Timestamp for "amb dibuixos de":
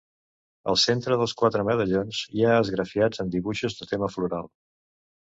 3.25-3.89